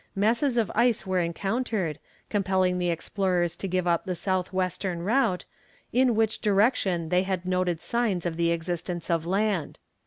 masses 0.15 0.57
of 0.57 0.71
ice 0.73 1.05
were 1.05 1.19
encountered, 1.19 1.99
compelling 2.27 2.79
the 2.79 2.89
explorers 2.89 3.55
to 3.55 3.67
give 3.67 3.85
up 3.85 4.03
the 4.03 4.15
south 4.15 4.51
western 4.51 5.03
route, 5.03 5.45
in 5.93 6.15
which 6.15 6.39
direction 6.41 7.09
they 7.09 7.21
had 7.21 7.45
noted 7.45 7.79
signs 7.79 8.25
of 8.25 8.35
the 8.35 8.49
existence 8.49 9.11
of 9.11 9.27
land. 9.27 9.77